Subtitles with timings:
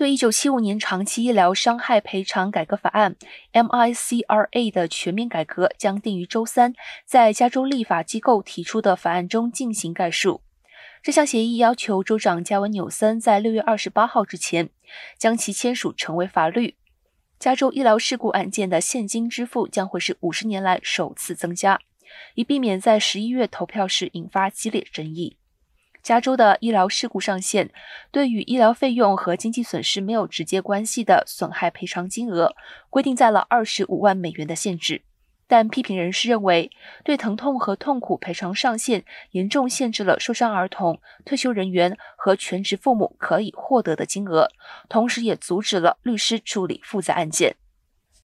[0.00, 3.16] 对1975年长期医疗伤害赔偿改革法案
[3.52, 6.72] （MICRA） 的全面改革将定于周三
[7.04, 10.40] 在加州立法机构提出的法案中进行概述。
[11.02, 14.70] 这项协议要求州长加文纽森在6月28号之前
[15.18, 16.76] 将其签署成为法律。
[17.38, 21.78] 加州医疗事故案件的现金支付将会是50年来首次增加，
[22.36, 25.36] 以避免在11月投票时引发激烈争议。
[26.02, 27.70] 加州的医疗事故上限
[28.10, 32.54] 对与医疗费用和经济损失没有直接关系的损害赔偿金额
[32.88, 35.02] 规定在了二十五万美元的限制，
[35.46, 36.70] 但批评人士认为，
[37.04, 44.48] 对疼痛和痛苦赔偿上限严重限制了受伤儿童、退休人员和全职父母可以获得的金额，
[44.88, 47.56] 同时也阻止了律师处理复杂案件。